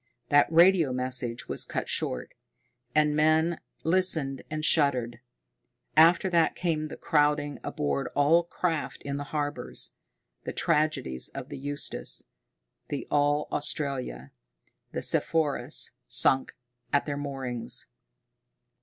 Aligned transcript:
That 0.29 0.51
radio 0.51 0.91
message 0.91 1.47
was 1.47 1.63
cut 1.63 1.87
short 1.87 2.33
and 2.95 3.15
men 3.15 3.59
listened 3.83 4.41
and 4.49 4.65
shuddered. 4.65 5.19
After 5.95 6.27
that 6.31 6.55
came 6.55 6.87
the 6.87 6.97
crowding 6.97 7.59
aboard 7.63 8.07
all 8.15 8.41
craft 8.45 9.03
in 9.03 9.17
the 9.17 9.25
harbors, 9.25 9.91
the 10.43 10.53
tragedies 10.53 11.29
of 11.29 11.49
the 11.49 11.57
Eustis, 11.59 12.23
the 12.89 13.07
All 13.11 13.47
Australia, 13.51 14.31
the 14.91 15.03
Sepphoris, 15.03 15.91
sunk 16.07 16.55
at 16.91 17.05
their 17.05 17.15
moorings. 17.15 17.85